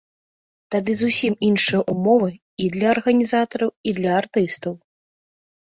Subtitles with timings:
[0.75, 2.31] Тады зусім іншыя ўмовы
[2.65, 4.73] і для арганізатараў, і для артыстаў.